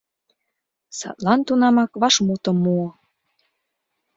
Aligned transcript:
Садлан 0.97 1.39
тунамак 1.47 1.91
вашмутым 2.01 2.57
муо: 2.63 2.87